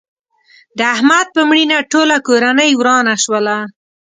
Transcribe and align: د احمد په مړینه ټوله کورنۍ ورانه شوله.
د 0.77 0.79
احمد 0.95 1.27
په 1.35 1.41
مړینه 1.49 1.77
ټوله 1.91 2.17
کورنۍ 2.27 2.71
ورانه 2.79 3.15
شوله. 3.23 3.57